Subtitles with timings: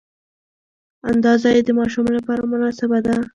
[1.11, 3.15] اندازه یې د ماشوم لپاره مناسبه ده.